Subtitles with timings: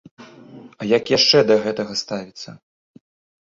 [0.83, 2.49] А як яшчэ да гэтага ставіцца?